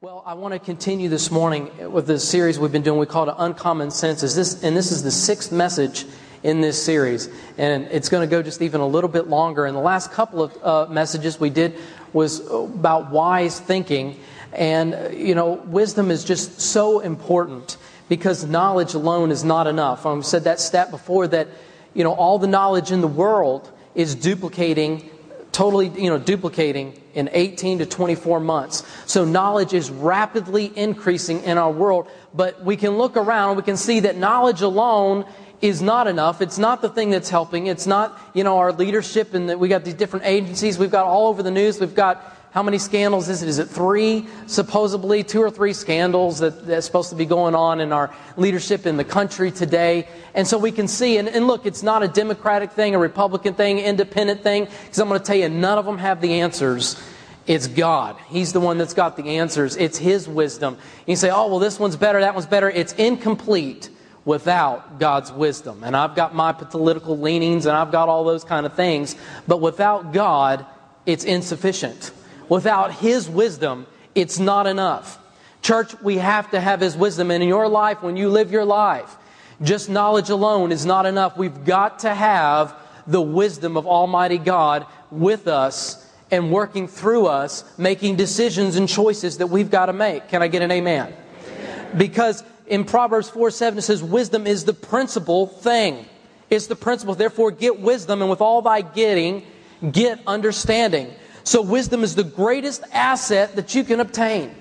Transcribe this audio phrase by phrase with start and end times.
[0.00, 3.00] Well, I want to continue this morning with the series we've been doing.
[3.00, 4.36] We call it Uncommon Senses.
[4.36, 6.06] This, and this is the sixth message
[6.44, 7.28] in this series.
[7.56, 9.66] And it's going to go just even a little bit longer.
[9.66, 11.74] And the last couple of uh, messages we did
[12.12, 14.20] was about wise thinking.
[14.52, 17.76] And, you know, wisdom is just so important
[18.08, 20.06] because knowledge alone is not enough.
[20.06, 21.48] I've said that stat before that,
[21.92, 25.10] you know, all the knowledge in the world is duplicating
[25.58, 28.86] totally, you know, duplicating in 18 to 24 months.
[29.06, 33.76] So knowledge is rapidly increasing in our world, but we can look around we can
[33.76, 35.24] see that knowledge alone
[35.60, 36.40] is not enough.
[36.40, 37.66] It's not the thing that's helping.
[37.66, 40.78] It's not, you know, our leadership and that we got these different agencies.
[40.78, 41.80] We've got all over the news.
[41.80, 43.48] We've got how many scandals is it?
[43.48, 47.80] Is it three, supposedly, two or three scandals that, that's supposed to be going on
[47.80, 50.08] in our leadership in the country today?
[50.34, 53.52] And so we can see, and, and look, it's not a Democratic thing, a Republican
[53.52, 57.00] thing, independent thing, because I'm going to tell you, none of them have the answers.
[57.46, 58.16] It's God.
[58.28, 59.76] He's the one that's got the answers.
[59.76, 60.78] It's His wisdom.
[61.06, 62.70] You say, oh, well, this one's better, that one's better.
[62.70, 63.90] It's incomplete
[64.24, 65.82] without God's wisdom.
[65.84, 69.16] And I've got my political leanings and I've got all those kind of things.
[69.46, 70.66] But without God,
[71.06, 72.10] it's insufficient.
[72.48, 75.18] Without His wisdom, it's not enough.
[75.62, 77.30] Church, we have to have His wisdom.
[77.30, 79.16] And in your life, when you live your life,
[79.62, 81.36] just knowledge alone is not enough.
[81.36, 82.74] We've got to have
[83.06, 89.38] the wisdom of Almighty God with us and working through us, making decisions and choices
[89.38, 90.28] that we've got to make.
[90.28, 91.12] Can I get an amen?
[91.12, 91.96] amen.
[91.96, 96.04] Because in Proverbs 4 7, it says, Wisdom is the principal thing.
[96.50, 97.14] It's the principle.
[97.14, 99.42] Therefore, get wisdom, and with all thy getting,
[99.90, 101.10] get understanding.
[101.48, 104.54] So, wisdom is the greatest asset that you can obtain.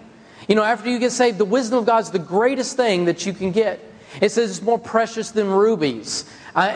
[0.48, 3.26] You know, after you get saved, the wisdom of God is the greatest thing that
[3.26, 3.82] you can get.
[4.22, 6.24] It says it's more precious than rubies,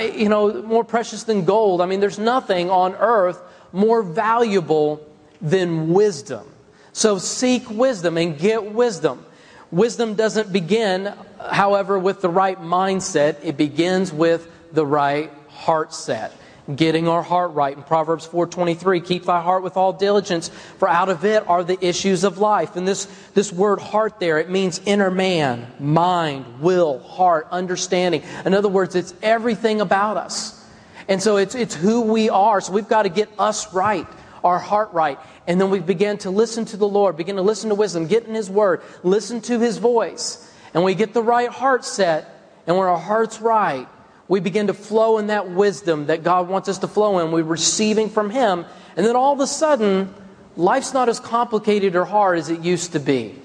[0.01, 1.79] you know, more precious than gold.
[1.79, 4.99] I mean, there's nothing on earth more valuable
[5.41, 6.45] than wisdom.
[6.91, 9.25] So, seek wisdom and get wisdom.
[9.71, 16.33] Wisdom doesn't begin, however, with the right mindset, it begins with the right heart set
[16.75, 17.75] getting our heart right.
[17.75, 21.83] In Proverbs 4:23, keep thy heart with all diligence, for out of it are the
[21.85, 22.75] issues of life.
[22.75, 28.23] And this, this word heart there, it means inner man, mind, will, heart, understanding.
[28.45, 30.61] In other words, it's everything about us.
[31.07, 32.61] And so it's, it's who we are.
[32.61, 34.07] So we've got to get us right,
[34.43, 35.19] our heart right.
[35.47, 38.25] And then we begin to listen to the Lord, begin to listen to wisdom, get
[38.25, 40.47] in His Word, listen to His voice.
[40.73, 42.27] And we get the right heart set.
[42.67, 43.87] And when our heart's right,
[44.31, 47.33] we begin to flow in that wisdom that God wants us to flow in.
[47.33, 48.63] We're receiving from Him.
[48.95, 50.15] And then all of a sudden,
[50.55, 53.35] life's not as complicated or hard as it used to be.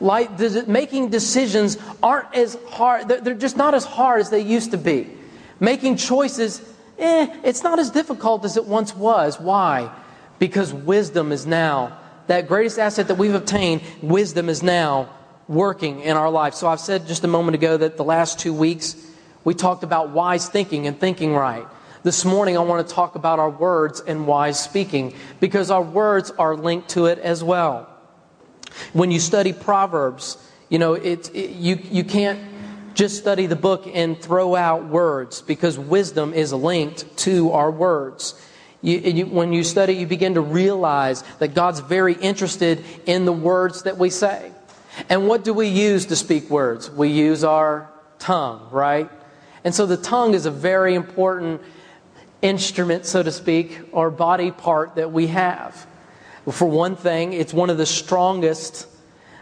[0.00, 4.78] Life, making decisions aren't as hard, they're just not as hard as they used to
[4.78, 5.06] be.
[5.60, 6.60] Making choices,
[6.98, 9.38] eh, it's not as difficult as it once was.
[9.38, 9.92] Why?
[10.40, 15.08] Because wisdom is now, that greatest asset that we've obtained, wisdom is now
[15.46, 16.54] working in our life.
[16.54, 18.96] So I've said just a moment ago that the last two weeks,
[19.44, 21.66] we talked about wise thinking and thinking right.
[22.04, 26.30] This morning, I want to talk about our words and wise speaking because our words
[26.32, 27.88] are linked to it as well.
[28.92, 30.36] When you study Proverbs,
[30.68, 32.40] you know, it, it, you, you can't
[32.94, 38.34] just study the book and throw out words because wisdom is linked to our words.
[38.80, 43.32] You, you, when you study, you begin to realize that God's very interested in the
[43.32, 44.50] words that we say.
[45.08, 46.90] And what do we use to speak words?
[46.90, 47.88] We use our
[48.18, 49.08] tongue, right?
[49.64, 51.60] And so the tongue is a very important
[52.42, 55.86] instrument, so to speak, or body part that we have.
[56.50, 58.88] For one thing, it's one of the strongest,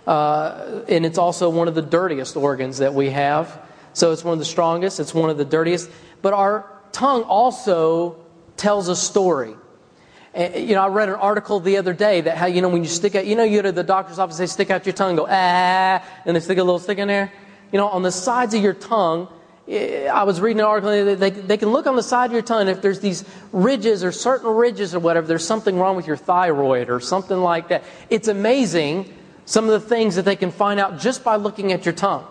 [0.07, 3.63] uh, and it's also one of the dirtiest organs that we have.
[3.95, 5.91] So it's one of the strongest, it's one of the dirtiest.
[6.21, 8.17] But our tongue also
[8.59, 9.55] tells a story.
[10.37, 12.89] You know, I read an article the other day that how, you know, when you
[12.89, 15.17] stick out, you know, you go to the doctor's office, they stick out your tongue,
[15.17, 17.33] go, ah, and they stick a little stick in there.
[17.73, 19.27] You know, on the sides of your tongue,
[19.71, 22.67] I was reading an article, they, they can look on the side of your tongue
[22.67, 26.91] if there's these ridges or certain ridges or whatever, there's something wrong with your thyroid
[26.91, 27.85] or something like that.
[28.09, 29.13] It's amazing
[29.45, 32.27] some of the things that they can find out just by looking at your tongue.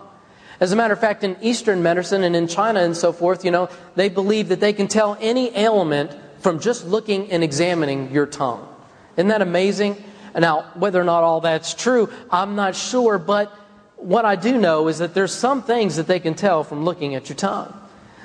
[0.60, 3.50] As a matter of fact, in Eastern medicine and in China and so forth, you
[3.50, 8.26] know, they believe that they can tell any ailment from just looking and examining your
[8.26, 8.68] tongue.
[9.16, 10.02] Isn't that amazing?
[10.38, 13.54] Now, whether or not all that's true, I'm not sure, but
[14.00, 17.14] what I do know is that there's some things that they can tell from looking
[17.14, 17.74] at your tongue.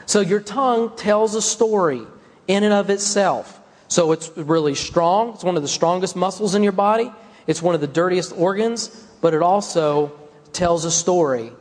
[0.06, 2.02] So your tongue tells a story
[2.48, 3.60] in and of itself.
[3.88, 5.34] So it's really strong.
[5.34, 7.12] It's one of the strongest muscles in your body.
[7.48, 8.90] It's one of the dirtiest organs,
[9.22, 10.12] but it also
[10.54, 11.52] tells a story.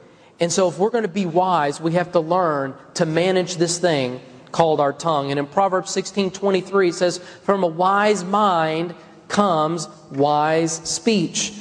[0.41, 3.79] And so if we're going to be wise, we have to learn to manage this
[3.79, 4.21] thing
[4.53, 5.31] called our tongue.
[5.31, 8.95] And in Proverbs 16 23, it says, From a wise mind
[9.29, 11.53] comes wise speech.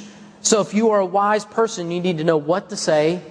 [0.44, 3.22] So if you are a wise person, you need to know what to say,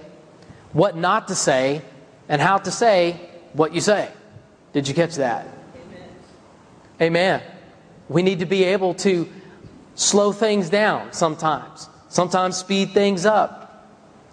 [0.72, 1.80] what not to say,
[2.28, 3.20] and how to say
[3.52, 4.10] what you say.
[4.72, 5.46] Did you catch that?
[5.76, 6.08] Amen.
[7.00, 7.42] Amen.
[8.08, 9.28] We need to be able to
[9.94, 13.88] slow things down sometimes, sometimes speed things up.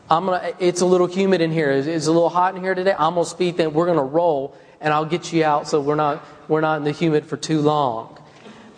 [0.09, 1.69] I'm gonna, it's a little humid in here.
[1.69, 2.95] It's, it's a little hot in here today.
[2.97, 3.71] I'm going to speed things.
[3.71, 6.83] We're going to roll, and I'll get you out so we're not, we're not in
[6.83, 8.17] the humid for too long.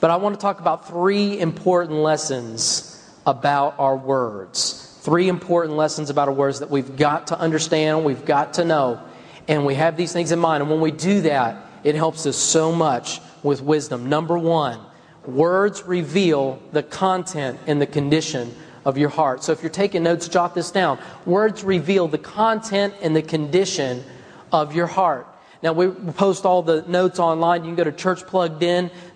[0.02, 2.93] But I want to talk about three important lessons
[3.26, 4.98] about our words.
[5.02, 9.02] Three important lessons about our words that we've got to understand, we've got to know,
[9.48, 10.62] and we have these things in mind.
[10.62, 14.08] And when we do that, it helps us so much with wisdom.
[14.08, 14.80] Number one,
[15.26, 18.56] words reveal the content and the condition
[18.86, 19.44] of your heart.
[19.44, 21.00] So if you're taking notes, jot this down.
[21.26, 24.04] Words reveal the content and the condition
[24.52, 25.28] of your heart.
[25.62, 27.64] Now, we post all the notes online.
[27.64, 27.92] You can go to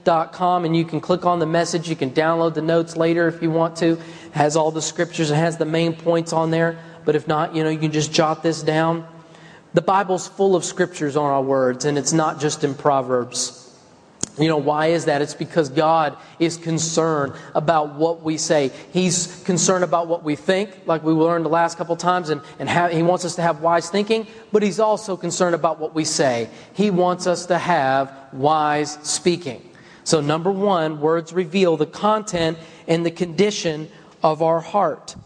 [0.08, 1.90] churchpluggedin.com and you can click on the message.
[1.90, 3.94] You can download the notes later if you want to.
[3.94, 4.00] It
[4.32, 6.80] has all the scriptures, it has the main points on there.
[7.06, 9.08] But if not, you know, you can just jot this down.
[9.74, 13.64] The Bible's full of scriptures on our words, and it's not just in Proverbs.
[14.38, 15.22] You know, why is that?
[15.22, 18.72] It's because God is concerned about what we say.
[18.94, 22.70] He's concerned about what we think, like we learned the last couple times, and, and
[22.94, 26.50] He wants us to have wise thinking, but He's also concerned about what we say.
[26.74, 29.67] He wants us to have wise speaking.
[30.08, 32.58] So, number one, words reveal the content
[32.88, 33.90] and the condition
[34.24, 35.18] of our heart.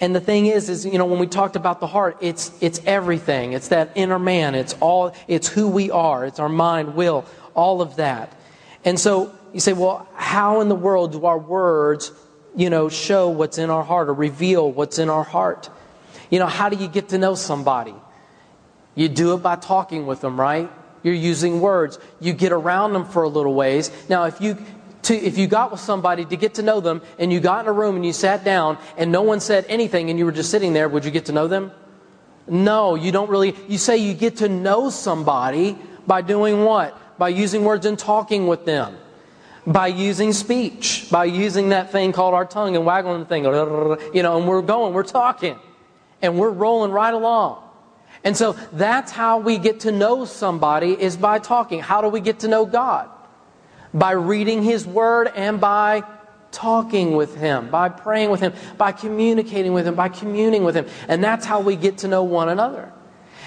[0.00, 2.80] And the thing is, is, you know, when we talked about the heart, it's, it's
[2.86, 3.52] everything.
[3.52, 4.54] It's that inner man.
[4.54, 6.24] It's all, it's who we are.
[6.24, 8.34] It's our mind, will, all of that.
[8.82, 12.10] And so you say, well, how in the world do our words,
[12.56, 15.68] you know, show what's in our heart or reveal what's in our heart?
[16.30, 17.94] You know, how do you get to know somebody?
[18.94, 20.70] You do it by talking with them, right?
[21.02, 21.98] You're using words.
[22.20, 23.90] You get around them for a little ways.
[24.08, 24.58] Now, if you
[25.02, 27.68] to, if you got with somebody to get to know them and you got in
[27.68, 30.50] a room and you sat down and no one said anything and you were just
[30.50, 31.72] sitting there, would you get to know them?
[32.46, 33.54] No, you don't really.
[33.68, 37.00] You say you get to know somebody by doing what?
[37.20, 38.96] by using words and talking with them,
[39.66, 44.22] by using speech, by using that thing called our tongue and waggling the thing, you
[44.22, 45.58] know, and we're going, we're talking,
[46.22, 47.62] and we're rolling right along.
[48.22, 51.80] And so that's how we get to know somebody is by talking.
[51.80, 53.08] How do we get to know God?
[53.94, 56.04] By reading His Word and by
[56.52, 60.86] talking with Him, by praying with Him, by communicating with Him, by communing with Him.
[61.08, 62.92] And that's how we get to know one another.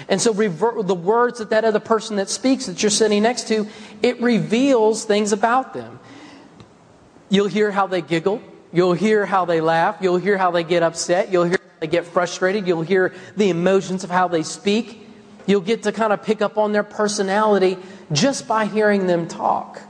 [0.08, 3.48] And so revert, the words that that other person that speaks that you're sitting next
[3.48, 3.68] to,
[4.02, 6.00] it reveals things about them.
[7.28, 8.42] You'll hear how they giggle.
[8.72, 9.98] You'll hear how they laugh.
[10.00, 11.30] You'll hear how they get upset.
[11.30, 12.66] You'll hear get frustrated.
[12.66, 15.06] You'll hear the emotions of how they speak.
[15.46, 17.76] You'll get to kind of pick up on their personality
[18.12, 19.80] just by hearing them talk.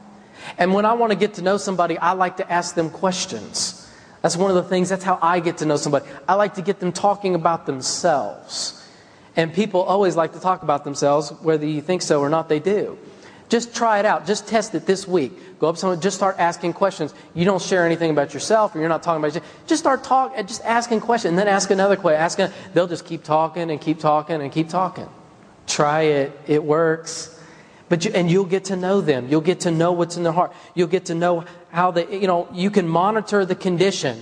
[0.58, 3.80] And when I want to get to know somebody, I like to ask them questions.
[4.22, 6.06] That's one of the things, that's how I get to know somebody.
[6.26, 8.82] I like to get them talking about themselves.
[9.36, 12.60] And people always like to talk about themselves, whether you think so or not, they
[12.60, 12.98] do.
[13.54, 14.26] Just try it out.
[14.26, 15.60] Just test it this week.
[15.60, 17.14] Go up to someone, just start asking questions.
[17.34, 19.66] You don't share anything about yourself, or you're not talking about yourself.
[19.68, 22.20] Just start talking, just asking questions, and then ask another question.
[22.20, 25.08] Ask, they'll just keep talking and keep talking and keep talking.
[25.68, 26.40] Try it.
[26.48, 27.40] It works.
[27.88, 29.28] But you, and you'll get to know them.
[29.28, 30.52] You'll get to know what's in their heart.
[30.74, 34.20] You'll get to know how they, you know, you can monitor the condition.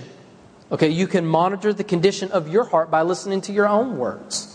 [0.71, 4.52] Okay, you can monitor the condition of your heart by listening to your own words.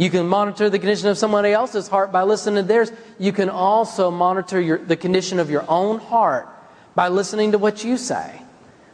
[0.00, 2.90] You can monitor the condition of somebody else's heart by listening to theirs.
[3.18, 6.48] You can also monitor your, the condition of your own heart
[6.94, 8.40] by listening to what you say,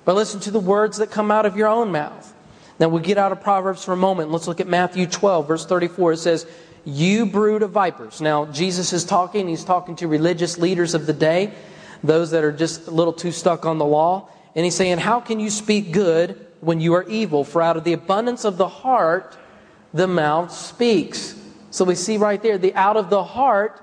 [0.05, 2.35] by listening to the words that come out of your own mouth.
[2.81, 4.33] Now we get out of Proverbs for a moment.
[4.33, 6.15] Let's look at Matthew 12, verse 34.
[6.15, 6.45] It says,
[6.85, 8.21] You brood of vipers.
[8.21, 9.47] Now, Jesus is talking.
[9.47, 11.55] He's talking to religious leaders of the day,
[12.03, 14.29] those that are just a little too stuck on the law.
[14.57, 17.45] And he's saying, How can you speak good when you are evil?
[17.45, 19.39] For out of the abundance of the heart,
[19.93, 21.35] the mouth speaks.
[21.71, 23.83] So we see right there, the out of the heart,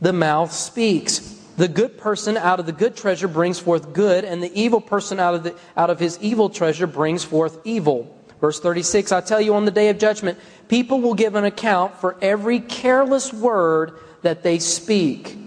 [0.00, 1.20] the mouth speaks.
[1.56, 5.20] The good person out of the good treasure brings forth good, and the evil person
[5.20, 8.12] out of, the, out of his evil treasure brings forth evil.
[8.40, 10.38] Verse 36 I tell you, on the day of judgment,
[10.68, 15.38] people will give an account for every careless word that they speak.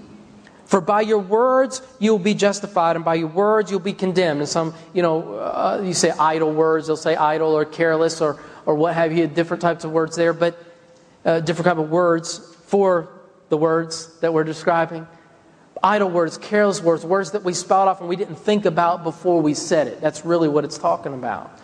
[0.65, 4.39] For by your words you'll be justified, and by your words you'll be condemned.
[4.39, 8.39] And some, you know, uh, you say idle words, they'll say idle or careless or,
[8.67, 10.61] or what have you, different types of words there, but
[11.25, 13.09] uh, different type of words for
[13.47, 15.07] the words that we're describing.
[15.81, 19.41] Idle words, careless words, words that we spout off and we didn't think about before
[19.41, 20.01] we said it.
[20.01, 21.57] That's really what it's talking about.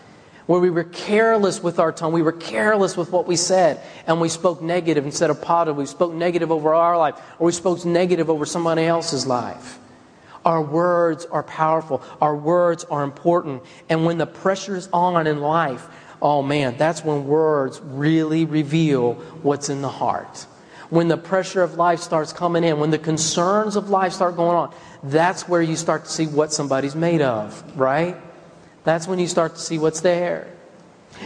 [0.46, 4.22] Where we were careless with our tongue, we were careless with what we said, and
[4.22, 5.76] we spoke negative instead of positive.
[5.76, 9.80] We spoke negative over our life, or we spoke negative over somebody else's life.
[10.46, 12.02] Our words are powerful.
[12.22, 13.64] Our words are important.
[13.90, 15.88] And when the pressure is on in life,
[16.24, 20.48] oh man, that's when words really reveal what's in the heart.
[20.90, 24.56] When the pressure of life starts coming in, when the concerns of life start going
[24.56, 28.16] on, that's where you start to see what somebody's made of, right?
[28.86, 30.48] That's when you start to see what's there.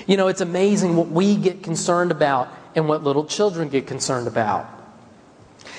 [0.07, 4.27] You know, it's amazing what we get concerned about and what little children get concerned
[4.27, 4.67] about.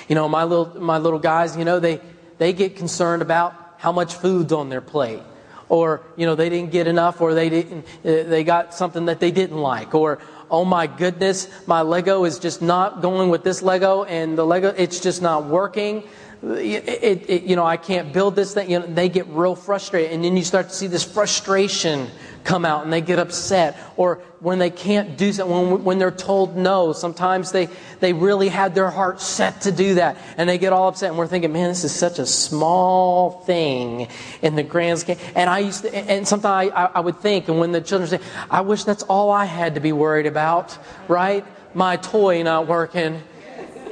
[0.07, 1.99] You know, my little, my little guys, you know, they,
[2.37, 5.21] they get concerned about how much food's on their plate.
[5.69, 9.19] Or, you know, they didn't get enough or they didn't, uh, they got something that
[9.19, 9.93] they didn't like.
[9.93, 14.45] Or, oh my goodness, my Lego is just not going with this Lego and the
[14.45, 16.03] Lego, it's just not working.
[16.41, 18.71] It, it, you know, I can't build this thing.
[18.71, 20.13] You know, they get real frustrated.
[20.13, 22.07] And then you start to see this frustration
[22.45, 23.77] come out and they get upset.
[23.97, 27.67] Or when they can't do something, when, when they're told no, sometimes they,
[27.99, 31.09] they really had their heart set to do that and they get all upset.
[31.09, 34.07] And we're thinking, man, this is such a small thing
[34.41, 35.17] in the grand scheme.
[35.35, 38.19] And I used to, and sometimes I, I would think, and when the children say,
[38.49, 40.77] I wish that's all I had to be worried about,
[41.09, 41.45] right?
[41.73, 43.21] My toy not working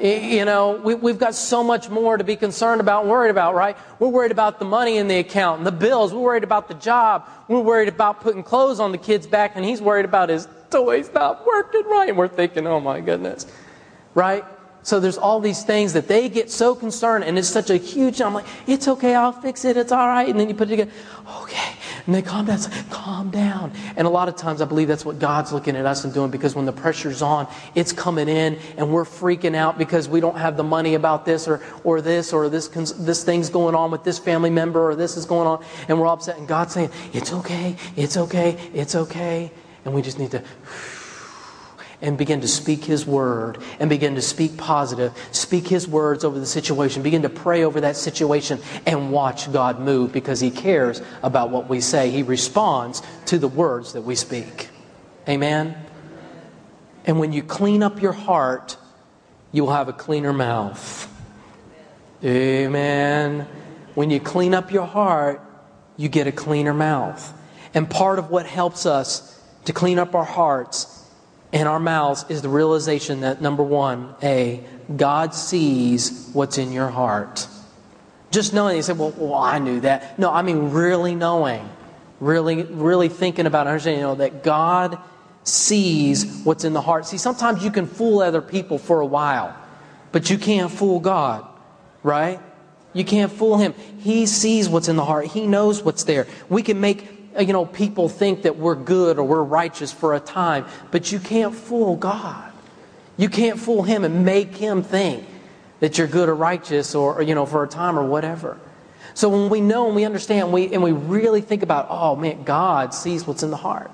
[0.01, 3.55] you know, we, have got so much more to be concerned about and worried about,
[3.55, 3.77] right?
[3.99, 6.13] We're worried about the money in the account and the bills.
[6.13, 7.27] We're worried about the job.
[7.47, 11.09] We're worried about putting clothes on the kid's back, and he's worried about his toys
[11.13, 12.09] not working right.
[12.09, 13.45] And we're thinking, oh my goodness,
[14.13, 14.43] right?
[14.83, 18.21] So there's all these things that they get so concerned, and it's such a huge.
[18.21, 20.29] I'm like, it's okay, I'll fix it, it's all right.
[20.29, 20.91] And then you put it together,
[21.41, 21.73] okay,
[22.07, 22.59] and they calm down.
[22.59, 23.71] Like, calm down.
[23.97, 26.31] And a lot of times I believe that's what God's looking at us and doing
[26.31, 30.37] because when the pressure's on, it's coming in and we're freaking out because we don't
[30.37, 34.05] have the money about this or, or this or this, this thing's going on with
[34.05, 35.63] this family member or this is going on.
[35.89, 36.37] And we're upset.
[36.37, 39.51] And God's saying, it's okay, it's okay, it's okay.
[39.83, 40.41] And we just need to
[42.01, 46.39] and begin to speak His word and begin to speak positive, speak His words over
[46.39, 51.01] the situation, begin to pray over that situation and watch God move because He cares
[51.23, 52.11] about what we say.
[52.11, 54.69] He responds to the words that we speak.
[55.27, 55.75] Amen?
[57.05, 58.77] And when you clean up your heart,
[59.51, 61.11] you will have a cleaner mouth.
[62.23, 63.47] Amen.
[63.95, 65.41] When you clean up your heart,
[65.95, 67.33] you get a cleaner mouth.
[67.73, 70.96] And part of what helps us to clean up our hearts
[71.51, 74.63] in our mouths is the realization that number one, A,
[74.95, 77.47] God sees what's in your heart.
[78.31, 80.19] Just knowing, you say, well, well, I knew that.
[80.19, 81.67] No, I mean really knowing,
[82.19, 84.97] really, really thinking about, understanding, you know, that God
[85.43, 87.05] sees what's in the heart.
[87.05, 89.55] See, sometimes you can fool other people for a while,
[90.11, 91.47] but you can't fool God,
[92.03, 92.41] right?
[92.91, 93.73] You can't fool Him.
[93.99, 95.27] He sees what's in the heart.
[95.27, 96.27] He knows what's there.
[96.49, 100.15] We can make Uh, you know, people think that we're good or we're righteous for
[100.15, 102.51] a time, but you can't fool God.
[103.17, 105.25] You can't fool Him and make Him think
[105.79, 108.59] that you're good or righteous or, or you know, for a time or whatever.
[109.13, 112.15] So when we know and we understand and we, and we really think about, oh
[112.15, 113.91] man, God sees what's in the heart.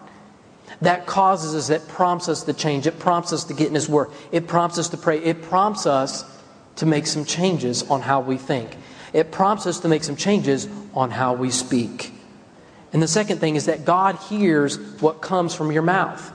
[0.81, 2.87] That causes us, that prompts us to change.
[2.87, 4.09] It prompts us to get in His Word.
[4.31, 5.19] It prompts us to pray.
[5.19, 6.25] It prompts us
[6.77, 8.75] to make some changes on how we think.
[9.13, 12.12] It prompts us to make some changes on how we speak.
[12.93, 16.31] And the second thing is that God hears what comes from your mouth.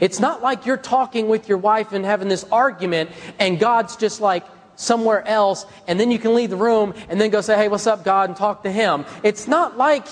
[0.00, 4.20] It's not like you're talking with your wife and having this argument, and God's just
[4.20, 4.44] like
[4.76, 7.86] somewhere else, and then you can leave the room and then go say, Hey, what's
[7.86, 9.04] up, God, and talk to Him.
[9.22, 10.06] It's not like,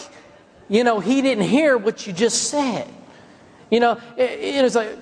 [0.68, 2.86] you know, He didn't hear what you just said.
[3.70, 4.98] You know, it, it's like,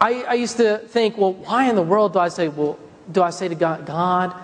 [0.00, 2.78] I, I used to think, well, why in the world do I say, well,
[3.10, 4.34] do I say to God, God,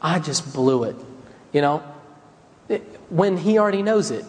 [0.00, 0.96] I just blew it?
[1.52, 1.82] You know,
[3.08, 4.24] when He already knows it.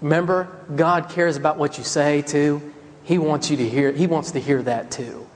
[0.00, 2.72] Remember, God cares about what you say too.
[3.02, 5.26] He wants you to hear, He wants to hear that too.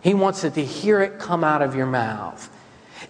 [0.00, 2.48] He wants to hear it come out of your mouth.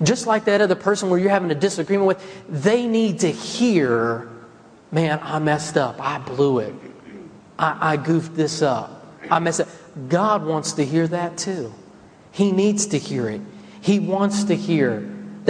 [0.02, 4.28] Just like that other person where you're having a disagreement with, they need to hear,
[4.90, 6.00] man, I messed up.
[6.00, 6.74] I blew it.
[7.58, 9.06] I, I goofed this up.
[9.30, 9.68] I messed up.
[10.08, 11.74] God wants to hear that too.
[12.32, 13.40] He needs to hear it.
[13.80, 15.00] He wants to hear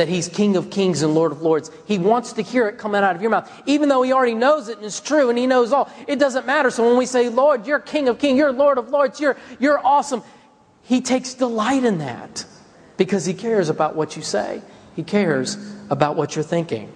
[0.01, 1.71] that He's King of Kings and Lord of Lords.
[1.85, 4.71] He wants to hear it coming out of your mouth, even though He already knows
[4.71, 5.91] it and it's true and He knows all.
[6.09, 6.71] It doesn't matter.
[6.71, 9.79] So when we say, Lord, you're King of Kings, you're Lord of Lords, you're, you're
[9.87, 10.23] awesome,
[10.85, 12.47] He takes delight in that
[12.97, 14.63] because He cares about what you say,
[14.97, 15.59] He cares
[15.91, 16.91] about what you're thinking.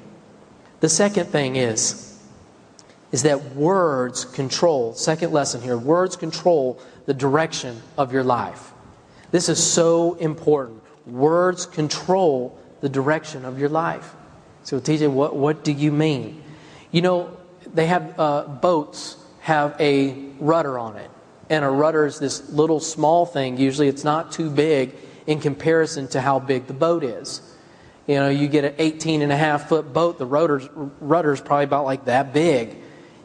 [0.80, 2.18] The second thing is,
[3.12, 8.72] is that words control, second lesson here, words control the direction of your life.
[9.30, 10.80] This is so important.
[11.04, 14.14] Words control the direction of your life.
[14.62, 16.42] So, TJ, what, what do you mean?
[16.92, 17.34] You know,
[17.72, 21.10] they have uh, boats have a rudder on it.
[21.48, 23.56] And a rudder is this little small thing.
[23.56, 24.94] Usually it's not too big
[25.26, 27.40] in comparison to how big the boat is.
[28.06, 30.68] You know, you get an 18 and a half foot boat, the rotor's,
[31.00, 32.76] rudder's probably about like that big.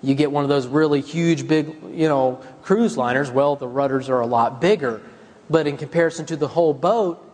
[0.01, 4.07] You get one of those really huge, big, you know, cruise liners, well, the rudders
[4.07, 5.01] are a lot bigger.
[5.49, 7.25] But in comparison to the whole boat,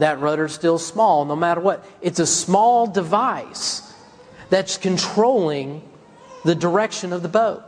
[0.00, 1.84] that rudder's still small, no matter what.
[2.00, 3.82] It's a small device
[4.48, 5.82] that's controlling
[6.44, 7.62] the direction of the boat.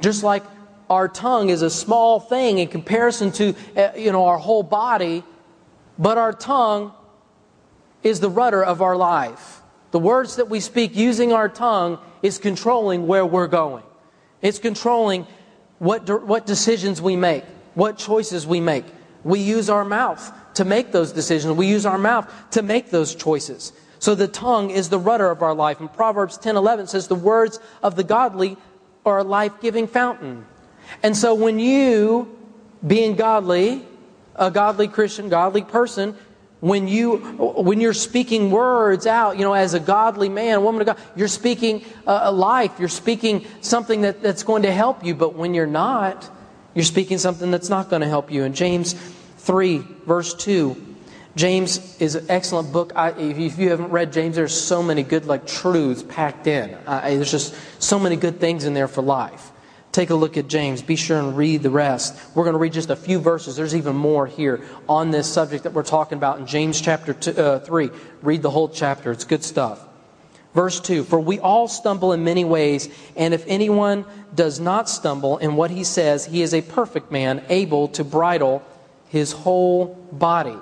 [0.00, 0.42] Just like
[0.90, 5.22] our tongue is a small thing in comparison to uh, you know our whole body,
[5.98, 6.92] but our tongue
[8.02, 9.60] is the rudder of our life.
[9.90, 13.82] The words that we speak using our tongue is controlling where we're going.
[14.42, 15.26] It's controlling
[15.78, 17.44] what, what decisions we make,
[17.74, 18.84] what choices we make.
[19.24, 21.56] We use our mouth to make those decisions.
[21.56, 23.72] We use our mouth to make those choices.
[24.00, 25.78] So the tongue is the rudder of our life.
[25.78, 28.56] And Proverbs 10 11 says, The words of the godly
[29.06, 30.46] are a life giving fountain.
[31.04, 32.36] And so when you,
[32.84, 33.86] being godly,
[34.34, 36.16] a godly Christian, godly person,
[36.58, 40.88] when you when you're speaking words out you know as a godly man woman of
[40.88, 45.14] god you're speaking uh, a life you're speaking something that, that's going to help you
[45.14, 46.28] but when you're not
[46.74, 48.96] you're speaking something that's not going to help you and james
[49.48, 50.76] 3 verse 2
[51.34, 55.24] james is an excellent book I, if you haven't read james there's so many good
[55.24, 59.52] like truths packed in I, there's just so many good things in there for life
[59.90, 60.82] Take a look at James.
[60.82, 62.14] Be sure and read the rest.
[62.34, 63.56] We're going to read just a few verses.
[63.56, 67.32] There's even more here on this subject that we're talking about in James chapter two,
[67.32, 67.90] uh, 3.
[68.22, 69.80] Read the whole chapter, it's good stuff.
[70.54, 75.38] Verse 2 For we all stumble in many ways, and if anyone does not stumble
[75.38, 78.62] in what he says, he is a perfect man, able to bridle
[79.08, 80.56] his whole body.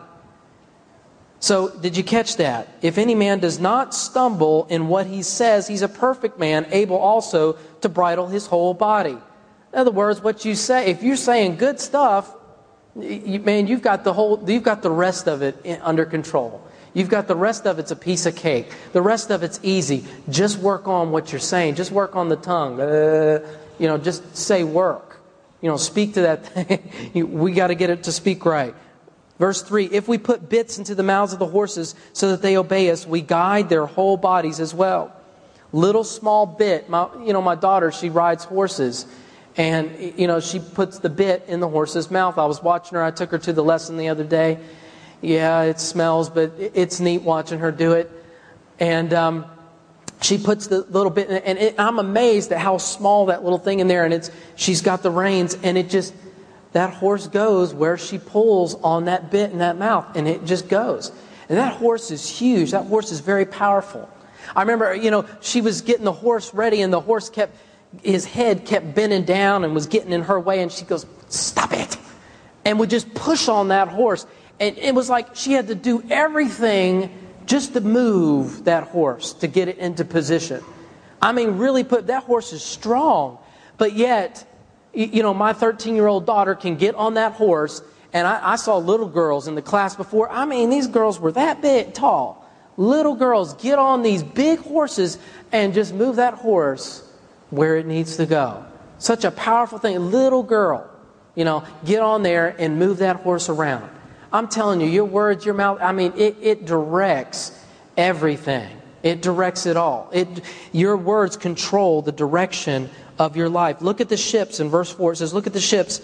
[1.38, 2.68] So, did you catch that?
[2.80, 6.96] If any man does not stumble in what he says, he's a perfect man, able
[6.96, 9.18] also to bridle his whole body.
[9.72, 12.34] In other words, what you say, if you're saying good stuff,
[12.98, 16.66] you, man, you've got the whole, you've got the rest of it under control.
[16.94, 18.72] You've got the rest of it's a piece of cake.
[18.94, 20.06] The rest of it's easy.
[20.30, 21.74] Just work on what you're saying.
[21.74, 22.80] Just work on the tongue.
[22.80, 23.46] Uh,
[23.78, 25.05] you know, just say work.
[25.66, 27.32] You know, speak to that thing.
[27.32, 28.72] we got to get it to speak right.
[29.40, 32.56] Verse 3 If we put bits into the mouths of the horses so that they
[32.56, 35.12] obey us, we guide their whole bodies as well.
[35.72, 36.88] Little small bit.
[36.88, 39.06] My, you know, my daughter, she rides horses.
[39.56, 42.38] And, you know, she puts the bit in the horse's mouth.
[42.38, 43.02] I was watching her.
[43.02, 44.60] I took her to the lesson the other day.
[45.20, 48.08] Yeah, it smells, but it's neat watching her do it.
[48.78, 49.46] And um,
[50.22, 53.80] she puts the little bit, and it, I'm amazed at how small that little thing
[53.80, 54.04] in there.
[54.04, 56.14] And it's she's got the reins, and it just
[56.72, 60.68] that horse goes where she pulls on that bit in that mouth, and it just
[60.68, 61.12] goes.
[61.48, 62.72] And that horse is huge.
[62.72, 64.10] That horse is very powerful.
[64.54, 67.56] I remember, you know, she was getting the horse ready, and the horse kept,
[68.02, 71.72] his head kept bending down and was getting in her way, and she goes, Stop
[71.72, 71.96] it!
[72.64, 74.26] And would just push on that horse.
[74.58, 77.10] And it was like she had to do everything
[77.46, 80.62] just to move that horse to get it into position.
[81.22, 83.38] I mean, really put that horse is strong,
[83.78, 84.44] but yet
[84.96, 87.82] you know, my 13 year old daughter can get on that horse,
[88.12, 90.30] and I, I, saw little girls in the class before.
[90.30, 92.48] I mean, these girls were that big, tall.
[92.78, 95.18] Little girls get on these big horses
[95.52, 97.06] and just move that horse
[97.50, 98.64] where it needs to go.
[98.98, 100.10] Such a powerful thing.
[100.10, 100.90] Little girl,
[101.34, 103.90] you know, get on there and move that horse around.
[104.32, 107.58] I'm telling you, your words, your mouth, I mean, it, it directs
[107.96, 108.70] everything.
[109.02, 110.10] It directs it all.
[110.12, 110.28] It,
[110.72, 113.80] your words control the direction of your life.
[113.80, 115.12] Look at the ships in verse 4.
[115.12, 116.00] It says, Look at the ships.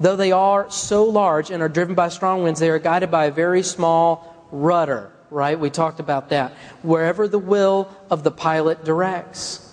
[0.00, 3.26] Though they are so large and are driven by strong winds, they are guided by
[3.26, 5.58] a very small rudder, right?
[5.58, 6.52] We talked about that.
[6.82, 9.67] Wherever the will of the pilot directs.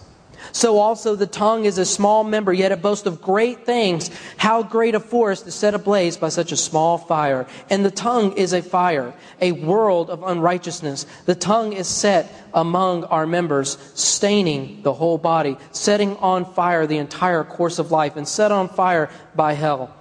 [0.52, 4.10] So also the tongue is a small member, yet it boasts of great things.
[4.38, 7.48] How great a forest is set ablaze by such a small fire.
[7.70, 11.06] And the tongue is a fire, a world of unrighteousness.
[11.26, 16.98] The tongue is set among our members, staining the whole body, setting on fire the
[16.98, 19.94] entire course of life, and set on fire by hell.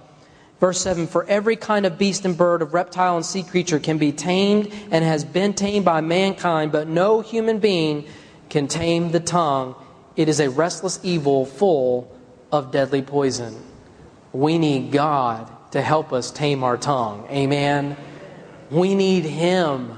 [0.59, 3.97] Verse 7 For every kind of beast and bird, of reptile and sea creature can
[3.97, 8.05] be tamed and has been tamed by mankind, but no human being
[8.49, 9.75] can tame the tongue.
[10.15, 12.15] It is a restless evil full
[12.51, 13.55] of deadly poison.
[14.31, 17.27] We need God to help us tame our tongue.
[17.29, 17.97] Amen.
[18.69, 19.97] We need Him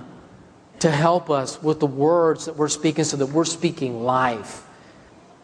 [0.79, 4.63] to help us with the words that we're speaking so that we're speaking life.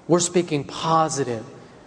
[0.07, 1.45] We're speaking positive,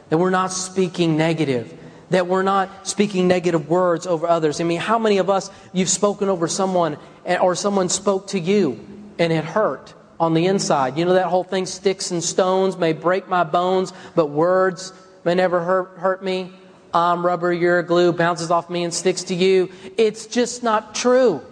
[0.09, 1.73] that we're not speaking negative,
[2.11, 4.61] that we're not speaking negative words over others.
[4.61, 6.99] I mean, how many of us you've spoken over someone
[7.41, 8.85] or someone spoke to you
[9.19, 9.93] and it hurt?
[10.19, 10.97] On the inside.
[10.97, 14.93] You know that whole thing sticks and stones may break my bones, but words
[15.25, 16.53] may never hurt, hurt me.
[16.95, 19.71] I'm rubber, you're glue, bounces off me and sticks to you.
[19.97, 21.43] It's just not true.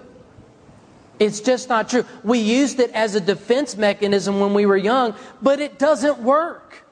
[1.18, 2.04] It's just not true.
[2.22, 6.84] We used it as a defense mechanism when we were young, but it doesn't work.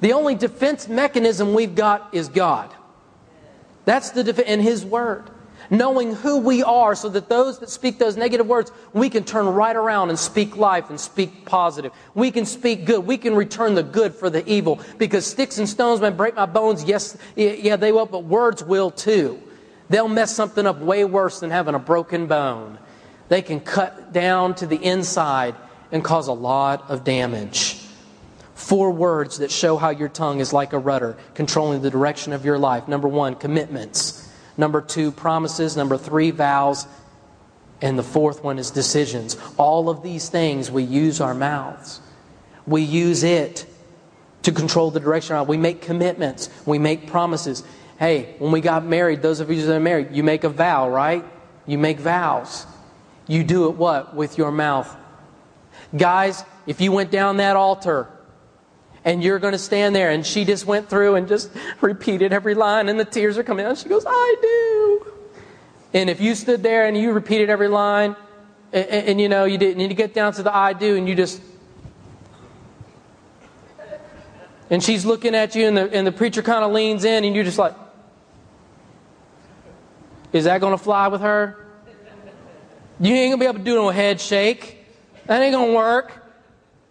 [0.00, 2.72] The only defense mechanism we've got is God.
[3.84, 5.28] That's the defense, and His Word.
[5.72, 9.46] Knowing who we are so that those that speak those negative words, we can turn
[9.46, 11.90] right around and speak life and speak positive.
[12.14, 13.06] We can speak good.
[13.06, 16.44] We can return the good for the evil because sticks and stones may break my
[16.44, 16.84] bones.
[16.84, 19.42] Yes, yeah, they will, but words will too.
[19.88, 22.78] They'll mess something up way worse than having a broken bone.
[23.30, 25.54] They can cut down to the inside
[25.90, 27.78] and cause a lot of damage.
[28.54, 32.44] Four words that show how your tongue is like a rudder, controlling the direction of
[32.44, 32.88] your life.
[32.88, 34.21] Number one, commitments.
[34.62, 35.76] Number two, promises.
[35.76, 36.86] Number three, vows.
[37.80, 39.36] And the fourth one is decisions.
[39.56, 42.00] All of these things, we use our mouths.
[42.64, 43.66] We use it
[44.42, 45.34] to control the direction.
[45.34, 46.48] Of We make commitments.
[46.64, 47.64] We make promises.
[47.98, 50.88] Hey, when we got married, those of you that are married, you make a vow,
[50.88, 51.24] right?
[51.66, 52.64] You make vows.
[53.26, 54.14] You do it what?
[54.14, 54.96] With your mouth.
[55.96, 58.06] Guys, if you went down that altar
[59.04, 62.54] and you're going to stand there and she just went through and just repeated every
[62.54, 65.12] line and the tears are coming out, she goes, I do.
[65.94, 68.16] And if you stood there and you repeated every line
[68.72, 70.96] and, and, and you know, you didn't, and you get down to the I do
[70.96, 71.40] and you just
[74.70, 77.34] and she's looking at you and the, and the preacher kind of leans in and
[77.34, 77.74] you're just like
[80.32, 81.62] is that going to fly with her
[83.02, 84.78] you ain't gonna be able to do no head shake.
[85.26, 86.21] That ain't gonna work.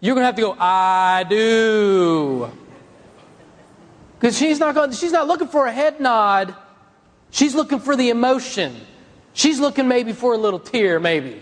[0.02, 2.52] You're gonna have to go, I do.
[4.20, 6.56] Because she's not going she's not looking for a head nod.
[7.30, 8.76] She's looking for the emotion.
[9.34, 11.42] She's looking maybe for a little tear, maybe.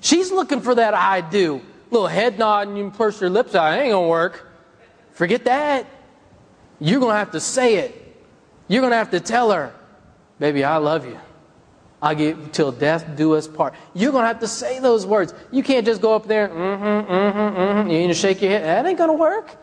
[0.00, 1.62] She's looking for that I do.
[1.90, 3.72] Little head nod and you purse your lips out.
[3.72, 4.48] It ain't gonna work.
[5.12, 5.86] Forget that.
[6.80, 8.00] You're gonna have to say it.
[8.68, 9.74] You're gonna have to tell her,
[10.38, 11.18] baby, I love you.
[12.04, 13.72] I'll give till death do us part.
[13.94, 15.32] You're going to have to say those words.
[15.50, 17.90] You can't just go up there, mm-hmm, mm-hmm, mm-hmm.
[17.90, 18.64] You need to shake your head.
[18.64, 19.56] That ain't going to work.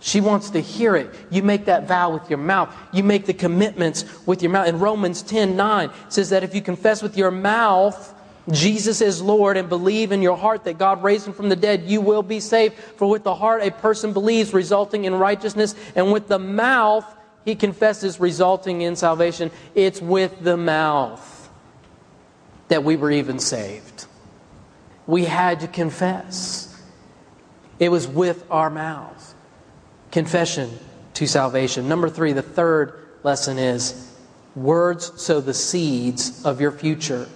[0.00, 1.14] She wants to hear it.
[1.30, 2.74] You make that vow with your mouth.
[2.90, 4.66] You make the commitments with your mouth.
[4.66, 8.14] In Romans 10 9, says that if you confess with your mouth
[8.50, 11.84] Jesus is Lord and believe in your heart that God raised him from the dead,
[11.84, 12.74] you will be saved.
[12.74, 17.04] For with the heart a person believes, resulting in righteousness, and with the mouth
[17.44, 19.50] he confesses, resulting in salvation.
[19.76, 21.41] It's with the mouth
[22.72, 24.06] that we were even saved.
[25.06, 26.74] We had to confess.
[27.78, 29.34] It was with our mouths.
[30.10, 30.70] Confession
[31.12, 31.86] to salvation.
[31.86, 34.10] Number three, the third lesson is
[34.56, 37.28] words sow the seeds of your future.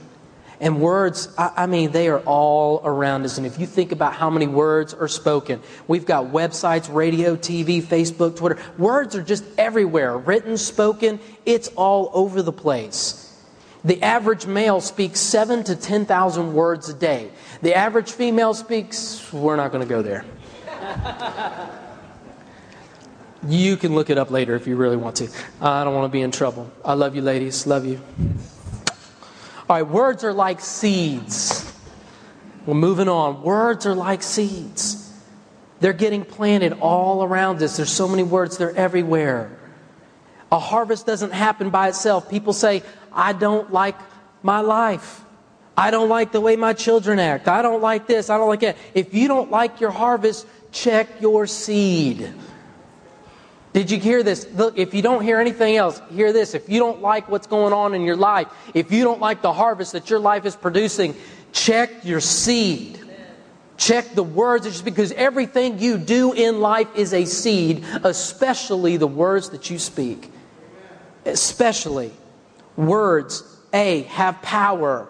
[0.58, 3.36] And words, I, mean, they are all around us.
[3.36, 7.82] And if you think about how many words are spoken, we've got websites, radio, TV,
[7.82, 8.58] Facebook, Twitter.
[8.78, 13.25] Words are just everywhere written, spoken, it's all over the place.
[13.86, 17.30] The average male speaks seven to 10,000 words a day.
[17.62, 20.24] The average female speaks, we're not going to go there.
[23.46, 25.28] you can look it up later if you really want to.
[25.60, 26.68] I don't want to be in trouble.
[26.84, 27.64] I love you, ladies.
[27.64, 28.00] Love you.
[29.70, 31.72] All right, words are like seeds.
[32.66, 33.40] We're moving on.
[33.42, 35.12] Words are like seeds.
[35.78, 37.76] They're getting planted all around us.
[37.76, 39.55] There's so many words, they're everywhere.
[40.52, 42.30] A harvest doesn't happen by itself.
[42.30, 42.82] People say,
[43.12, 43.96] I don't like
[44.42, 45.24] my life.
[45.76, 47.48] I don't like the way my children act.
[47.48, 48.30] I don't like this.
[48.30, 48.76] I don't like that.
[48.94, 52.32] If you don't like your harvest, check your seed.
[53.72, 54.46] Did you hear this?
[54.54, 56.54] Look, if you don't hear anything else, hear this.
[56.54, 59.52] If you don't like what's going on in your life, if you don't like the
[59.52, 61.14] harvest that your life is producing,
[61.52, 62.98] check your seed.
[63.76, 68.96] Check the words, It's just because everything you do in life is a seed, especially
[68.96, 70.32] the words that you speak.
[71.26, 72.12] Especially.
[72.76, 75.08] Words, A, have power.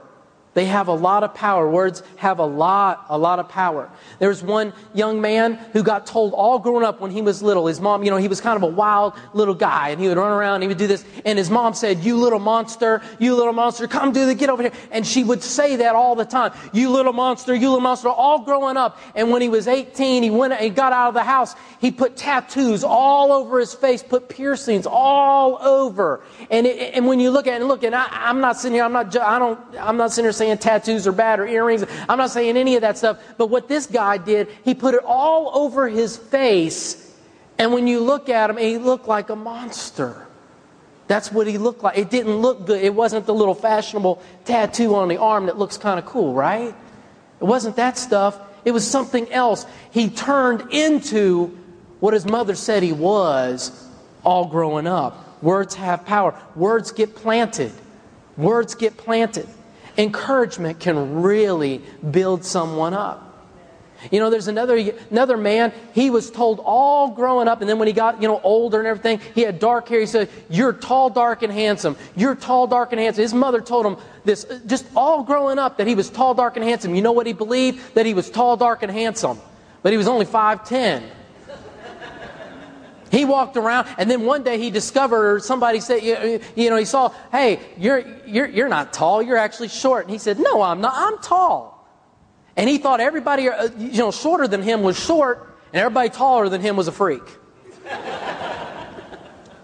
[0.56, 1.70] They have a lot of power.
[1.70, 3.90] Words have a lot, a lot of power.
[4.18, 7.66] There was one young man who got told all growing up when he was little,
[7.66, 10.16] his mom, you know, he was kind of a wild little guy and he would
[10.16, 11.04] run around and he would do this.
[11.26, 14.62] And his mom said, You little monster, you little monster, come do the, get over
[14.62, 14.72] here.
[14.92, 16.54] And she would say that all the time.
[16.72, 18.98] You little monster, you little monster, all growing up.
[19.14, 21.54] And when he was 18, he went, he got out of the house.
[21.82, 26.22] He put tattoos all over his face, put piercings all over.
[26.50, 28.84] And, it, and when you look at it, look, and I, I'm not sitting here,
[28.84, 31.84] I'm not, I don't, I'm not sitting here saying, saying tattoos are bad or earrings.
[32.08, 33.18] I'm not saying any of that stuff.
[33.36, 37.02] But what this guy did, he put it all over his face.
[37.58, 40.26] And when you look at him, he looked like a monster.
[41.08, 41.98] That's what he looked like.
[41.98, 42.82] It didn't look good.
[42.82, 46.74] It wasn't the little fashionable tattoo on the arm that looks kind of cool, right?
[47.40, 48.38] It wasn't that stuff.
[48.64, 49.66] It was something else.
[49.90, 51.56] He turned into
[52.00, 53.88] what his mother said he was
[54.24, 55.42] all growing up.
[55.42, 56.38] Words have power.
[56.56, 57.72] Words get planted.
[58.36, 59.48] Words get planted.
[59.98, 63.26] Encouragement can really build someone up.
[64.10, 64.76] You know, there's another
[65.10, 65.72] another man.
[65.94, 68.86] He was told all growing up, and then when he got you know older and
[68.86, 70.00] everything, he had dark hair.
[70.00, 71.96] He said, "You're tall, dark, and handsome.
[72.14, 75.78] You're tall, dark, and handsome." His mother told him this uh, just all growing up
[75.78, 76.94] that he was tall, dark, and handsome.
[76.94, 77.94] You know what he believed?
[77.94, 79.40] That he was tall, dark, and handsome,
[79.82, 81.02] but he was only five ten.
[83.10, 86.76] He walked around, and then one day he discovered, or somebody said, you, you know,
[86.76, 90.04] he saw, hey, you're, you're, you're not tall, you're actually short.
[90.04, 91.88] And he said, no, I'm not, I'm tall.
[92.56, 96.48] And he thought everybody, uh, you know, shorter than him was short, and everybody taller
[96.48, 97.22] than him was a freak.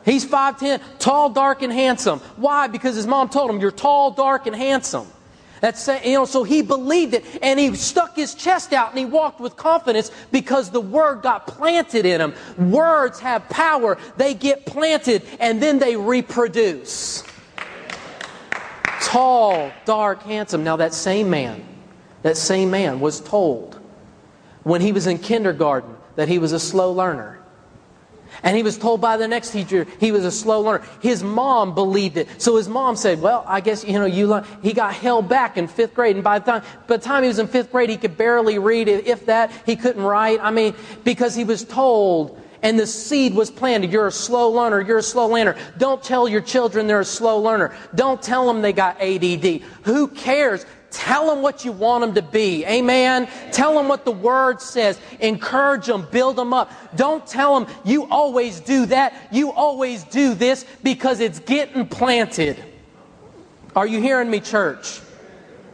[0.05, 2.20] He's 5'10, tall, dark, and handsome.
[2.37, 2.66] Why?
[2.66, 5.07] Because his mom told him, You're tall, dark, and handsome.
[5.62, 9.05] That's you know, so he believed it and he stuck his chest out and he
[9.05, 12.35] walked with confidence because the word got planted in him.
[12.59, 13.96] Words have power.
[14.16, 17.22] They get planted and then they reproduce.
[19.03, 20.64] Tall, dark, handsome.
[20.64, 21.64] Now that same man
[22.22, 23.79] that same man was told
[24.62, 27.38] when he was in kindergarten that he was a slow learner.
[28.42, 30.85] And he was told by the next teacher he was a slow learner.
[31.00, 32.28] His mom believed it.
[32.40, 34.44] So his mom said, Well, I guess, you know, you learn.
[34.62, 36.16] He got held back in fifth grade.
[36.16, 38.59] And by the time, by the time he was in fifth grade, he could barely
[38.59, 38.88] read.
[38.88, 40.40] If that, he couldn't write.
[40.40, 40.74] I mean,
[41.05, 43.92] because he was told and the seed was planted.
[43.92, 44.81] You're a slow learner.
[44.81, 45.57] You're a slow learner.
[45.78, 47.76] Don't tell your children they're a slow learner.
[47.94, 49.62] Don't tell them they got ADD.
[49.83, 50.64] Who cares?
[50.92, 52.64] Tell them what you want them to be.
[52.66, 53.26] Amen.
[53.50, 55.00] Tell them what the word says.
[55.20, 56.07] Encourage them.
[56.11, 56.70] Build them up.
[56.94, 59.14] Don't tell them you always do that.
[59.33, 62.62] You always do this because it's getting planted.
[63.74, 65.00] Are you hearing me, church?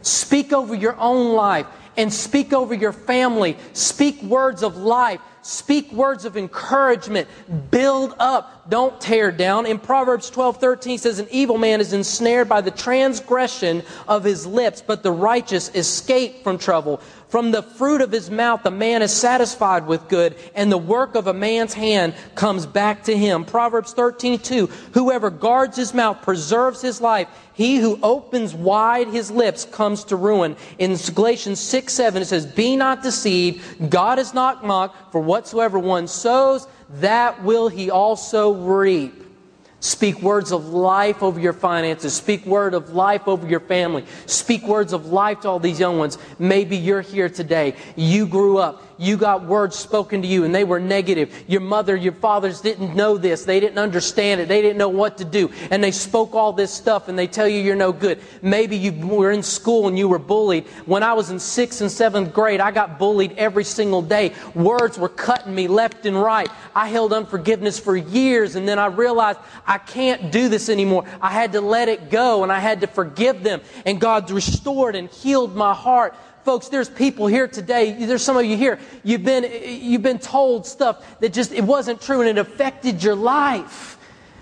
[0.01, 3.57] Speak over your own life and speak over your family.
[3.73, 5.19] Speak words of life.
[5.41, 7.27] Speak words of encouragement.
[7.71, 8.69] Build up.
[8.69, 9.65] Don't tear down.
[9.65, 14.45] In Proverbs 12 13 says, An evil man is ensnared by the transgression of his
[14.45, 17.01] lips, but the righteous escape from trouble.
[17.29, 21.13] From the fruit of his mouth, the man is satisfied with good, and the work
[21.13, 23.45] of a man's hand comes back to him.
[23.45, 27.27] Proverbs 13 2 Whoever guards his mouth preserves his life.
[27.53, 30.55] He who opens wide his lips comes to ruin.
[30.79, 33.91] In Galatians 6 7, it says, Be not deceived.
[33.91, 39.28] God is not mocked, for whatsoever one sows, that will he also reap.
[39.81, 42.13] Speak words of life over your finances.
[42.13, 44.05] Speak word of life over your family.
[44.25, 46.17] Speak words of life to all these young ones.
[46.37, 47.75] Maybe you're here today.
[47.95, 51.33] You grew up you got words spoken to you and they were negative.
[51.47, 53.45] Your mother, your fathers didn't know this.
[53.45, 54.49] They didn't understand it.
[54.49, 55.49] They didn't know what to do.
[55.71, 58.19] And they spoke all this stuff and they tell you you're no good.
[58.41, 60.67] Maybe you were in school and you were bullied.
[60.85, 64.33] When I was in sixth and seventh grade, I got bullied every single day.
[64.53, 66.49] Words were cutting me left and right.
[66.75, 71.05] I held unforgiveness for years and then I realized I can't do this anymore.
[71.21, 73.61] I had to let it go and I had to forgive them.
[73.85, 76.15] And God restored and healed my heart
[76.49, 77.93] folks, there's people here today.
[78.05, 78.79] There's some of you here.
[79.03, 79.43] You've been,
[79.83, 83.99] you've been told stuff that just, it wasn't true and it affected your life.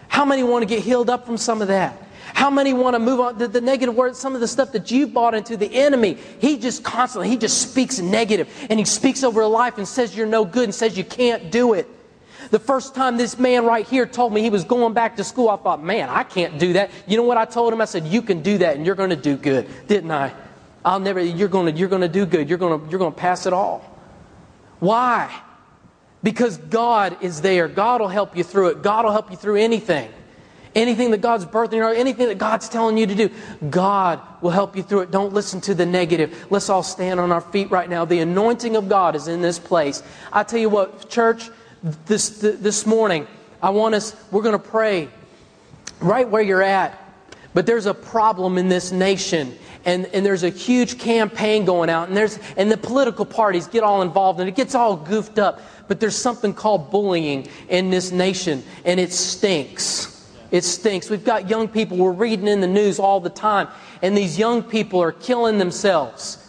[0.08, 2.02] How many want to get healed up from some of that?
[2.34, 3.38] How many want to move on?
[3.38, 6.58] The, the negative words, some of the stuff that you bought into the enemy, he
[6.58, 10.46] just constantly, he just speaks negative and he speaks over life and says you're no
[10.46, 11.90] good and says you can't do it.
[12.50, 15.50] The first time this man right here told me he was going back to school,
[15.50, 16.92] I thought, man, I can't do that.
[17.08, 17.82] You know what I told him?
[17.82, 20.34] I said, you can do that and you're going to do good, didn't I?
[20.86, 22.48] I'll never, you're going to, you're going to do good.
[22.48, 23.82] You're going to, you're going to pass it all.
[24.80, 25.42] Why?
[26.24, 27.68] Because God is there.
[27.68, 28.82] God will help you through it.
[28.82, 30.12] God will help you through anything.
[30.76, 33.30] Anything that God's birthing you, anything that God's telling you to do,
[33.70, 35.12] God will help you through it.
[35.12, 36.46] Don't listen to the negative.
[36.52, 38.06] Let's all stand on our feet right now.
[38.06, 40.04] The anointing of God is in this place.
[40.32, 41.50] I tell you what, church,
[42.06, 43.28] this, this morning,
[43.62, 45.10] I want us, we're going to pray
[46.00, 47.04] right where you're at.
[47.54, 52.10] But there's a problem in this nation and, and there's a huge campaign going out,
[52.10, 55.62] and, there's, and the political parties get all involved, and it gets all goofed up.
[55.88, 60.30] But there's something called bullying in this nation, and it stinks.
[60.52, 61.10] It stinks.
[61.10, 63.70] We've got young people, we're reading in the news all the time,
[64.02, 66.47] and these young people are killing themselves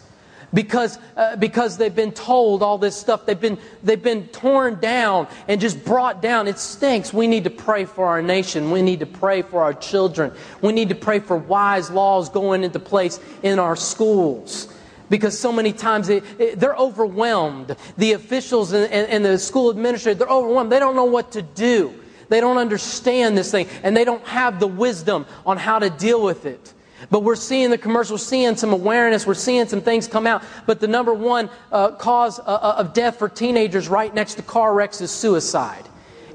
[0.52, 3.26] because, uh, because they've been told all this stuff.
[3.26, 6.48] They've been, they've been torn down and just brought down.
[6.48, 7.12] It stinks.
[7.12, 8.70] We need to pray for our nation.
[8.70, 10.32] We need to pray for our children.
[10.62, 14.72] We need to pray for wise laws going into place in our schools.
[15.10, 16.20] Because so many times they,
[16.54, 17.76] they're overwhelmed.
[17.96, 20.70] The officials and, and, and the school administrators, they're overwhelmed.
[20.70, 21.94] They don't know what to do.
[22.28, 26.22] They don't understand this thing, and they don't have the wisdom on how to deal
[26.22, 26.74] with it.
[27.10, 30.42] But we're seeing the commercial, seeing some awareness, we're seeing some things come out.
[30.66, 34.42] But the number one uh, cause uh, uh, of death for teenagers right next to
[34.42, 35.84] car wrecks is suicide.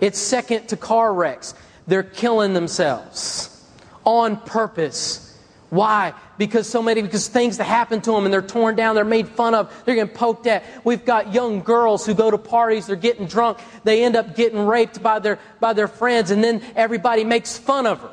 [0.02, 1.54] It's second to car wrecks.
[1.88, 3.50] They're killing themselves
[4.06, 5.38] on purpose.
[5.70, 6.14] Why?
[6.38, 9.28] Because so many, because things that happen to them and they're torn down, they're made
[9.28, 10.64] fun of, they're getting poked at.
[10.84, 14.66] We've got young girls who go to parties, they're getting drunk, they end up getting
[14.66, 18.13] raped by their, by their friends, and then everybody makes fun of her.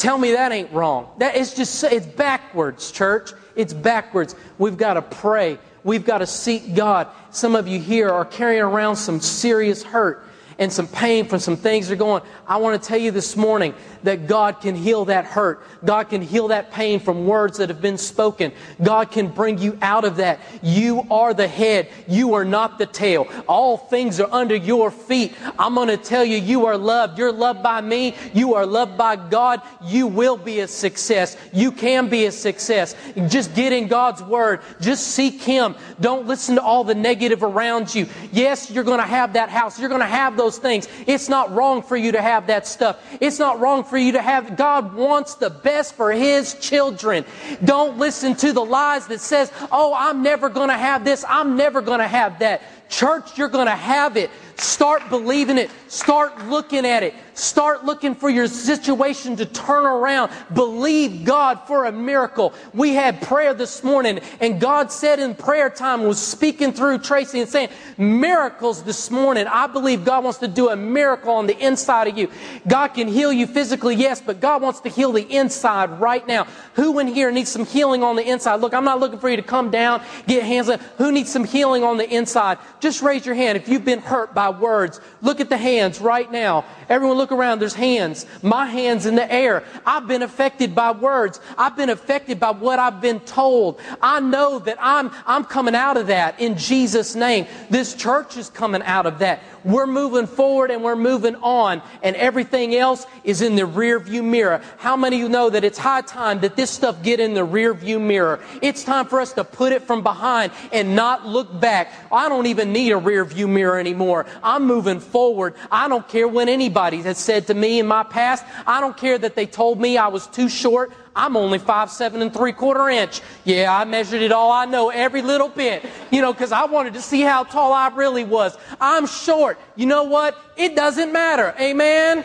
[0.00, 1.10] Tell me that ain't wrong.
[1.18, 3.32] That is just, it's backwards, church.
[3.54, 4.34] It's backwards.
[4.56, 5.58] We've got to pray.
[5.84, 7.08] We've got to seek God.
[7.32, 10.24] Some of you here are carrying around some serious hurt
[10.58, 12.22] and some pain from some things that are going.
[12.50, 15.62] I want to tell you this morning that God can heal that hurt.
[15.84, 18.50] God can heal that pain from words that have been spoken.
[18.82, 20.40] God can bring you out of that.
[20.60, 21.88] You are the head.
[22.08, 23.28] You are not the tail.
[23.46, 25.32] All things are under your feet.
[25.60, 27.18] I'm going to tell you, you are loved.
[27.18, 28.16] You're loved by me.
[28.34, 29.62] You are loved by God.
[29.84, 31.36] You will be a success.
[31.52, 32.96] You can be a success.
[33.28, 34.62] Just get in God's word.
[34.80, 35.76] Just seek Him.
[36.00, 38.08] Don't listen to all the negative around you.
[38.32, 39.78] Yes, you're going to have that house.
[39.78, 40.88] You're going to have those things.
[41.06, 43.02] It's not wrong for you to have that stuff.
[43.20, 47.24] It's not wrong for you to have, God wants the best for His children.
[47.64, 51.24] Don't listen to the lies that says, oh, I'm never going to have this.
[51.28, 52.62] I'm never going to have that.
[52.88, 54.30] Church, you're going to have it.
[54.56, 55.70] Start believing it.
[55.86, 57.14] Start looking at it.
[57.40, 60.30] Start looking for your situation to turn around.
[60.52, 62.52] Believe God for a miracle.
[62.74, 67.40] We had prayer this morning, and God said in prayer time, was speaking through Tracy
[67.40, 69.46] and saying, Miracles this morning.
[69.46, 72.30] I believe God wants to do a miracle on the inside of you.
[72.68, 76.46] God can heal you physically, yes, but God wants to heal the inside right now.
[76.74, 78.56] Who in here needs some healing on the inside?
[78.56, 80.82] Look, I'm not looking for you to come down, get hands up.
[80.98, 82.58] Who needs some healing on the inside?
[82.80, 85.00] Just raise your hand if you've been hurt by words.
[85.22, 86.66] Look at the hands right now.
[86.90, 87.60] Everyone look around.
[87.60, 88.26] There's hands.
[88.42, 89.64] My hands in the air.
[89.86, 91.40] I've been affected by words.
[91.56, 93.80] I've been affected by what I've been told.
[94.00, 97.46] I know that I'm, I'm coming out of that in Jesus' name.
[97.68, 99.42] This church is coming out of that.
[99.64, 104.22] We're moving forward and we're moving on, and everything else is in the rear view
[104.22, 104.62] mirror.
[104.78, 107.44] How many of you know that it's high time that this stuff get in the
[107.44, 108.40] rear view mirror?
[108.62, 111.92] It's time for us to put it from behind and not look back.
[112.10, 114.24] I don't even need a rear view mirror anymore.
[114.42, 115.54] I'm moving forward.
[115.70, 119.18] I don't care when anybody has said to me in my past, I don't care
[119.18, 120.92] that they told me I was too short.
[121.14, 123.20] I'm only five seven and three quarter inch.
[123.44, 125.84] Yeah, I measured it all I know, every little bit.
[126.10, 128.56] You know, because I wanted to see how tall I really was.
[128.80, 129.58] I'm short.
[129.76, 130.36] You know what?
[130.56, 131.54] It doesn't matter.
[131.60, 132.24] Amen.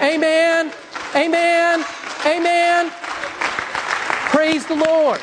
[0.00, 0.72] Amen.
[1.14, 1.84] Amen.
[2.26, 2.92] Amen.
[4.30, 5.20] Praise the Lord.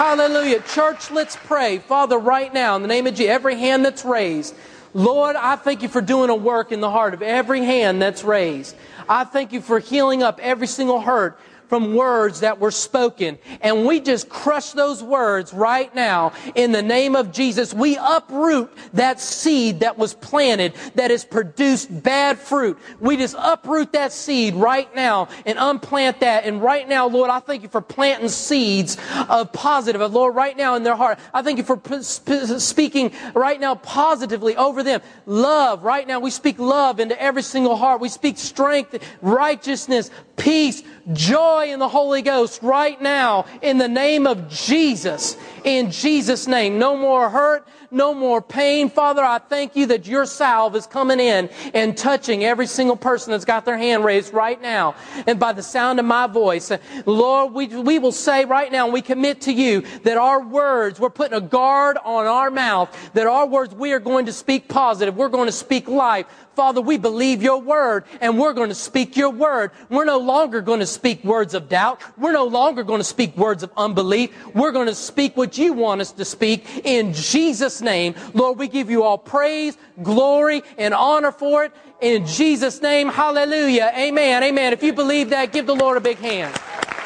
[0.00, 0.60] Hallelujah.
[0.62, 1.78] Church, let's pray.
[1.78, 4.54] Father, right now, in the name of Jesus, every hand that's raised,
[4.92, 8.24] Lord, I thank you for doing a work in the heart of every hand that's
[8.24, 8.74] raised.
[9.08, 11.38] I thank you for healing up every single hurt
[11.70, 13.38] from words that were spoken.
[13.60, 17.72] And we just crush those words right now in the name of Jesus.
[17.72, 22.76] We uproot that seed that was planted that has produced bad fruit.
[22.98, 26.44] We just uproot that seed right now and unplant that.
[26.44, 30.00] And right now, Lord, I thank you for planting seeds of positive.
[30.00, 34.56] of Lord, right now in their heart, I thank you for speaking right now positively
[34.56, 35.02] over them.
[35.24, 38.00] Love, right now, we speak love into every single heart.
[38.00, 44.26] We speak strength, righteousness, peace, joy in the Holy Ghost right now in the name
[44.26, 45.36] of Jesus.
[45.64, 46.78] In Jesus' name.
[46.78, 48.88] No more hurt, no more pain.
[48.88, 53.32] Father, I thank you that your salve is coming in and touching every single person
[53.32, 54.94] that's got their hand raised right now.
[55.26, 56.70] And by the sound of my voice,
[57.06, 61.10] Lord, we, we will say right now, we commit to you that our words, we're
[61.10, 65.16] putting a guard on our mouth, that our words, we are going to speak positive.
[65.16, 66.26] We're going to speak life.
[66.54, 69.70] Father, we believe your word and we're going to speak your word.
[69.88, 72.00] We're no longer going to speak words of doubt.
[72.16, 74.30] We're no longer going to speak words of unbelief.
[74.54, 78.14] We're going to speak what you want us to speak in Jesus' name.
[78.34, 81.72] Lord, we give you all praise, glory, and honor for it.
[82.00, 83.90] In Jesus' name, hallelujah.
[83.96, 84.44] Amen.
[84.44, 84.72] Amen.
[84.72, 86.56] If you believe that, give the Lord a big hand.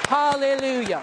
[0.09, 1.03] Hallelujah.